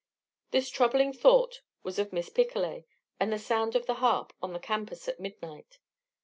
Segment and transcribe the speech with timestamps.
[0.49, 2.85] This troubling thought was of Miss Picolet
[3.19, 5.77] and the sound of the harp on the campus at midnight.